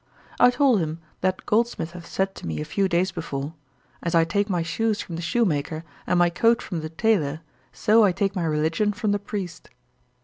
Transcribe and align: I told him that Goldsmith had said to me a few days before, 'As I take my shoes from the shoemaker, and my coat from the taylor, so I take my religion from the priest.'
I 0.39 0.49
told 0.49 0.79
him 0.79 0.97
that 1.19 1.45
Goldsmith 1.45 1.91
had 1.91 2.07
said 2.07 2.33
to 2.33 2.47
me 2.47 2.59
a 2.59 2.65
few 2.65 2.87
days 2.87 3.11
before, 3.11 3.53
'As 4.01 4.15
I 4.15 4.23
take 4.25 4.49
my 4.49 4.63
shoes 4.63 4.99
from 4.99 5.15
the 5.15 5.21
shoemaker, 5.21 5.83
and 6.07 6.17
my 6.17 6.31
coat 6.31 6.59
from 6.59 6.79
the 6.81 6.89
taylor, 6.89 7.41
so 7.71 8.03
I 8.03 8.11
take 8.11 8.35
my 8.35 8.45
religion 8.45 8.93
from 8.93 9.11
the 9.11 9.19
priest.' 9.19 9.69